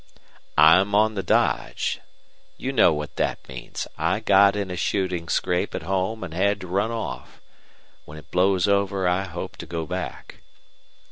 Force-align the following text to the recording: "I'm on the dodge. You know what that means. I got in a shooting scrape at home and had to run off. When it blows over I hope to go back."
"I'm 0.57 0.95
on 0.95 1.13
the 1.13 1.21
dodge. 1.21 1.99
You 2.57 2.71
know 2.73 2.91
what 2.91 3.17
that 3.17 3.47
means. 3.47 3.87
I 3.99 4.19
got 4.19 4.55
in 4.55 4.71
a 4.71 4.75
shooting 4.75 5.29
scrape 5.29 5.75
at 5.75 5.83
home 5.83 6.23
and 6.23 6.33
had 6.33 6.59
to 6.61 6.67
run 6.67 6.89
off. 6.89 7.39
When 8.05 8.17
it 8.17 8.31
blows 8.31 8.67
over 8.67 9.07
I 9.07 9.25
hope 9.25 9.57
to 9.57 9.67
go 9.67 9.85
back." 9.85 10.41